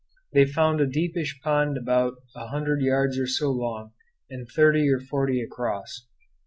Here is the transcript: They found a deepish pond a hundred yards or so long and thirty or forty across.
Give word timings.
They 0.33 0.45
found 0.45 0.81
a 0.81 0.87
deepish 0.87 1.39
pond 1.43 1.77
a 1.87 2.15
hundred 2.47 2.81
yards 2.81 3.19
or 3.19 3.27
so 3.27 3.51
long 3.51 3.91
and 4.31 4.49
thirty 4.49 4.89
or 4.89 4.99
forty 4.99 5.43
across. 5.43 6.07